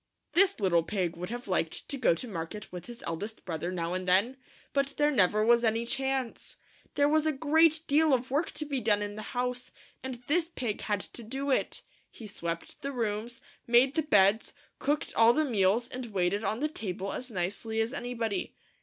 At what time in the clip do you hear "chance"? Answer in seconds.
5.85-6.57